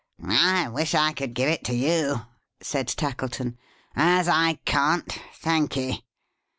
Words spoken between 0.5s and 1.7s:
wish I could give it